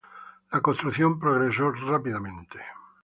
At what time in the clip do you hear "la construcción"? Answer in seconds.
0.51-1.19